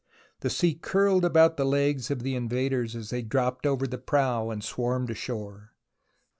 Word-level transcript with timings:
The 0.39 0.49
sea 0.49 0.73
curled 0.73 1.23
about 1.23 1.57
the 1.57 1.63
legs 1.63 2.09
of 2.09 2.23
the 2.23 2.33
invaders 2.33 2.95
as 2.95 3.11
they 3.11 3.21
dropped 3.21 3.67
over 3.67 3.85
the 3.85 3.99
prow 3.99 4.49
and 4.49 4.63
swarmed 4.63 5.11
ashore. 5.11 5.73